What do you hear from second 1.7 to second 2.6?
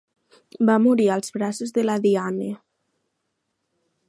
de la Diane.